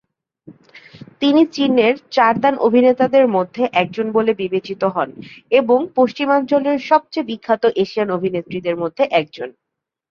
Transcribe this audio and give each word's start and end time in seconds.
তিনি 1.21 1.41
চীন 1.55 1.73
এর 1.79 1.95
চার 2.11 2.33
দান 2.39 2.55
অভিনেতাদের 2.67 3.25
মধ্যে 3.35 3.63
একজন 3.81 4.07
বলে 4.11 4.31
বিবেচিত 4.33 4.81
হন, 4.95 5.09
এবং 5.51 5.79
পশ্চিমাঞ্চলের 5.97 6.77
সবচেয়ে 6.89 7.27
বিখ্যাত 7.29 7.63
এশিয়ান 7.83 8.09
অভিনেত্রীদের 8.17 8.75
মধ্যে 8.77 9.03
একজন। 9.19 9.49